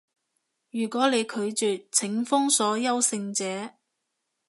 [0.71, 3.75] 如果你拒絕，請封鎖優勝者